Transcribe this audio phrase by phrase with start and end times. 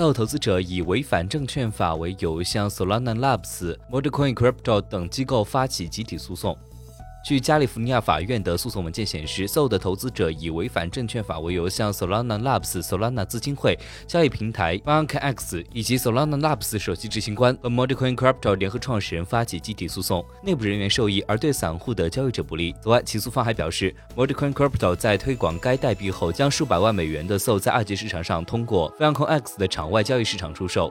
[0.00, 6.56] 道投资者以违反证券法为由，向 Solana Labs、Modcoin Crypto 等机构发起集体诉讼。
[7.22, 22.74] 据加利福尼亚法院的诉讼文件显示 so 的投资者以违反证券法为由向 solana labs solana 资金会交易平台 one x 以及 solana labs 首席执行官 mordicoincrypto 联合创始人发起集体诉讼内部人员受益而对散户的交易者不利。
[22.82, 30.90] 此外起诉方还表示 mordicoincrypto 在推广该代币后将数百万美元的 sol 在二级市场上通过非常 x 的场外交易市场出售。